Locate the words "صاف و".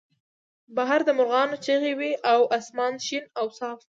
3.59-3.87